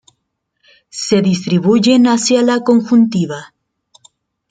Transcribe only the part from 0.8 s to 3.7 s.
Se distribuyen hacia la conjuntiva.